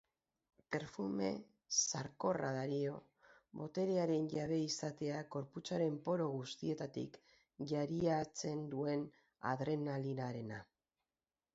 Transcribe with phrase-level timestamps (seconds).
[0.75, 1.27] Perfume
[1.79, 2.95] sarkorra dario,
[3.59, 7.21] boterearen jabe izateak gorputzaren poro guztietatik
[7.73, 9.05] jariatzen duen
[9.53, 10.63] adrenalinarena.